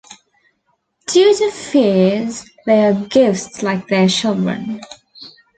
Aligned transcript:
Due 1.05 1.31
to 1.37 1.51
Phears, 1.51 2.43
they 2.65 2.85
are 2.87 3.05
ghosts 3.09 3.61
like 3.61 3.87
their 3.87 4.07
children. 4.07 4.81